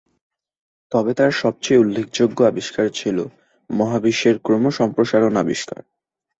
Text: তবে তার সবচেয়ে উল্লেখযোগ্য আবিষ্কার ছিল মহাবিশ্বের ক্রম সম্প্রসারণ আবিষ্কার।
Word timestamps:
তবে 0.91 1.11
তার 1.13 1.31
সবচেয়ে 1.41 1.81
উল্লেখযোগ্য 1.81 2.37
আবিষ্কার 2.43 2.87
ছিল 2.93 3.17
মহাবিশ্বের 3.69 4.35
ক্রম 4.45 4.63
সম্প্রসারণ 4.69 5.33
আবিষ্কার। 5.35 5.81